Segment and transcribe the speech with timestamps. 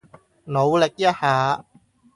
[0.45, 1.63] 努力一下